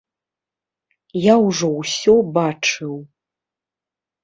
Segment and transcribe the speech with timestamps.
[1.25, 2.93] Я ўжо ўсё бачыў.